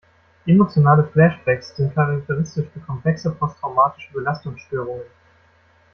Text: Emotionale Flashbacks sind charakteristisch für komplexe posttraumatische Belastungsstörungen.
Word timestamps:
Emotionale 0.47 1.03
Flashbacks 1.13 1.75
sind 1.75 1.93
charakteristisch 1.93 2.67
für 2.73 2.79
komplexe 2.79 3.35
posttraumatische 3.35 4.11
Belastungsstörungen. 4.13 5.05